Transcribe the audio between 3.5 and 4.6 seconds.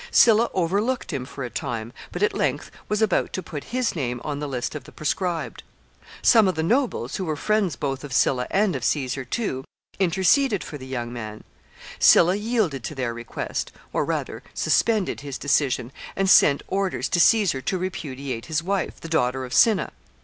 his name on the